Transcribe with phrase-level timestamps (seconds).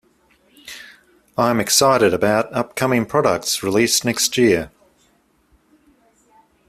[1.37, 4.71] I am excited about upcoming products released next year.